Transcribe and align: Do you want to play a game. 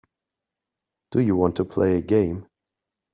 Do 1.11 1.19
you 1.19 1.35
want 1.35 1.57
to 1.57 1.63
play 1.63 1.97
a 1.97 2.01
game. 2.01 2.47